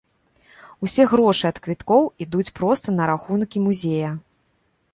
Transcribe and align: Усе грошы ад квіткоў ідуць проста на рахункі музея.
Усе 0.85 1.03
грошы 1.11 1.45
ад 1.49 1.57
квіткоў 1.67 2.03
ідуць 2.27 2.47
проста 2.61 2.87
на 2.99 3.03
рахункі 3.13 3.57
музея. 3.69 4.09